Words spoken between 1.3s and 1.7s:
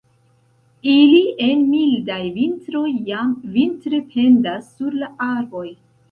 en